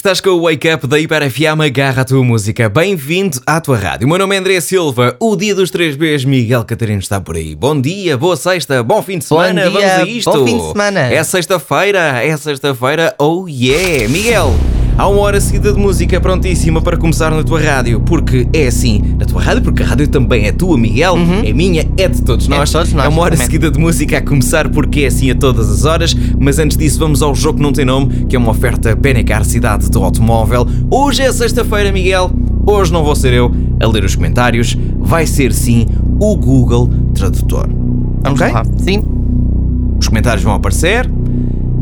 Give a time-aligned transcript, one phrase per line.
[0.00, 2.70] Estás com o Wake Up da Hiper FM, agarra a tua música.
[2.70, 4.06] Bem-vindo à tua rádio.
[4.06, 7.54] O meu nome é André Silva, o dia dos 3Bs, Miguel Catarino está por aí.
[7.54, 10.32] Bom dia, boa sexta, bom fim de semana, Bom dia, vamos a isto.
[10.32, 11.00] bom fim de semana.
[11.00, 14.08] É sexta-feira, é sexta-feira, oh yeah.
[14.08, 14.54] Miguel,
[15.00, 19.14] há uma hora seguida de música prontíssima para começar na tua rádio, porque é assim,
[19.18, 22.46] na tua rádio, porque a rádio também é tua, Miguel, é minha, é de todos
[22.46, 22.52] Uhum.
[22.52, 22.70] É de nós.
[22.70, 23.42] todos nós, É uma hora exatamente.
[23.44, 26.98] seguida de música a começar, porque é assim a todas as horas, mas antes disso
[26.98, 30.66] vamos ao jogo que não tem nome, que é uma oferta Benecar Cidade do Automóvel.
[30.90, 32.30] Hoje é sexta-feira, Miguel.
[32.66, 35.86] Hoje não vou ser eu a ler os comentários, vai ser sim
[36.18, 37.68] o Google Tradutor.
[38.22, 38.52] Vamos Ok?
[38.52, 38.62] lá.
[38.76, 39.02] Sim,
[39.98, 41.10] Os comentários vão aparecer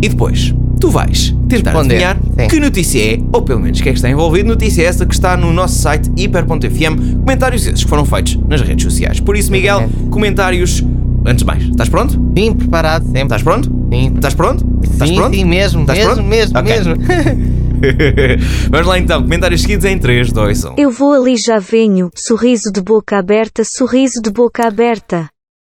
[0.01, 2.49] e depois tu vais tentar Responder, adivinhar sim.
[2.49, 4.49] que notícia é, ou pelo menos quem é que está envolvido.
[4.49, 7.17] Notícia é essa que está no nosso site hiper.fm.
[7.21, 9.21] Comentários esses que foram feitos nas redes sociais.
[9.21, 10.11] Por isso, Miguel, Exatamente.
[10.11, 10.85] comentários.
[11.27, 12.13] Antes de mais, estás pronto?
[12.37, 13.23] sim, preparado sempre.
[13.23, 13.69] Estás pronto?
[13.93, 14.67] Sim, Estás pronto?
[14.83, 15.35] Estás sim, pronto?
[15.35, 16.29] sim, mesmo, Estás mesmo, pronto?
[16.29, 16.73] mesmo, Ok.
[16.73, 16.95] mesmo.
[18.71, 20.75] Vamos lá então, comentários seguidos em 3, 2, 1.
[20.79, 25.29] Eu vou ali já venho, sorriso de boca aberta, sorriso de boca aberta.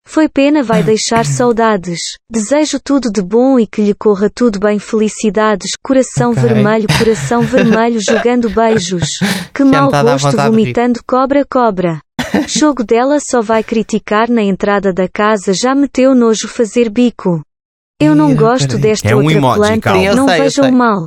[0.05, 2.17] Foi pena vai deixar saudades.
[2.29, 5.71] Desejo tudo de bom e que lhe corra tudo bem felicidades.
[5.81, 6.43] Coração Ok.
[6.43, 9.19] vermelho, coração vermelho jogando beijos.
[9.53, 11.99] Que Já mau gosto vomitando cobra cobra.
[12.47, 17.41] Jogo dela só vai criticar na entrada da casa já meteu nojo fazer bico.
[18.01, 20.15] Eu não gosto desta É um outra emoji, planta, calma.
[20.15, 21.05] Não sei, vejam mal.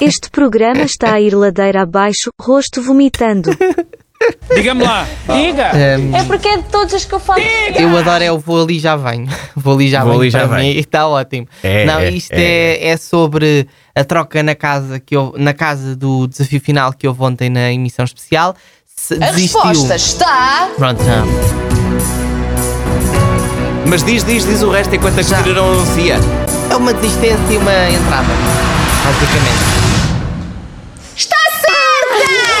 [0.00, 3.50] Este programa está a ir ladeira abaixo, rosto vomitando.
[4.54, 5.70] Diga-me lá, diga!
[5.72, 7.40] Ahm, É porque é de todas as que eu falo.
[7.40, 9.28] eu adoro é o vou ali já venho.
[9.56, 10.22] Vou ali já Vou venho.
[10.22, 11.46] ali já mim Está ótimo.
[11.62, 12.42] É, não, é, isto é.
[12.74, 17.06] é, é sobre a troca na casa que eu, na casa do desafio final que
[17.08, 18.54] houve ontem na emissão especial.
[18.94, 19.60] Se A desistiu.
[19.62, 20.68] resposta está.
[20.76, 21.26] Pronto, não.
[23.86, 25.36] Mas diz, diz, diz o resto enquanto a Já.
[25.42, 26.16] Cristina não anuncia.
[26.70, 28.28] É uma desistência e uma entrada.
[29.04, 29.82] Basicamente.
[31.16, 32.51] Está certa!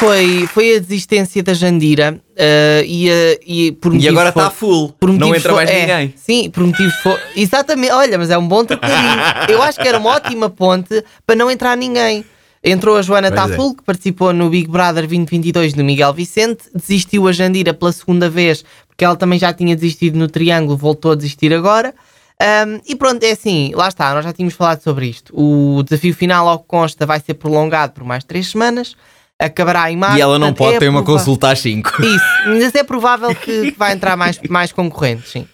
[0.00, 3.08] Foi, foi a desistência da Jandira eh, e,
[3.46, 5.80] e por E motivos agora fo- está full, por não motivos entra fo- mais é,
[5.80, 6.14] ninguém.
[6.16, 9.20] Sim, por motivos fo- Exatamente, olha, mas é um bom trocadilho.
[9.52, 12.24] Eu acho que era uma ótima ponte para não entrar ninguém.
[12.64, 13.48] Entrou a Joana Pois é.
[13.48, 18.28] Taful, que participou no Big Brother 2022 do Miguel Vicente, desistiu a Jandira pela segunda
[18.28, 21.94] vez, porque ela também já tinha desistido no Triângulo, voltou a desistir agora.
[22.40, 25.30] Ahm, e pronto, é assim, lá está, nós já tínhamos falado sobre isto.
[25.38, 28.94] O desafio final, ao que consta, vai ser prolongado por mais três semanas,
[29.40, 30.18] acabará em março.
[30.18, 32.02] E ela não portanto, pode é ter uma consulta às 5.
[32.02, 35.46] Isso, mas é provável que, vai entrar mais, mais concorrentes, sim.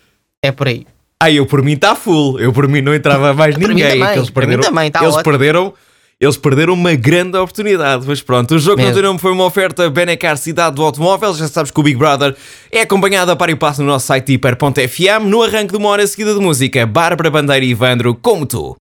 [0.42, 0.86] É por aí.
[1.22, 2.38] Ah, eu por mim está full.
[2.38, 3.98] Eu por mim não entrava mais ninguém.
[3.98, 5.24] também, eles perderam, também, está eles ótimo.
[5.24, 5.74] perderam,
[6.20, 8.04] eles perderam uma grande oportunidade.
[8.06, 8.94] Mas pronto, o jogo não Mesmo.
[8.94, 11.34] tem nome foi uma oferta Benecar Cidade do Automóvel.
[11.34, 12.36] Já sabes que o Big Brother
[12.70, 15.24] é acompanhado a par e passo no nosso site hiper.fm.
[15.26, 18.74] No arranque de uma hora seguida de música, Bárbara Bandeira e Ivandro, como tu.